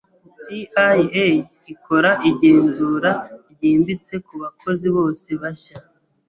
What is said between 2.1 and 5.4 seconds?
igenzura ryimbitse kubakozi bose